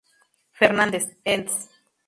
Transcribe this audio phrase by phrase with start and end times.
[0.53, 1.69] Fernández", "Ens.